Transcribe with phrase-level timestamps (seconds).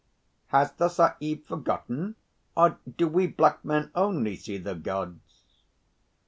[0.47, 2.15] "Has the Sahib forgotten;
[2.57, 5.43] or do we black men only see the Gods?"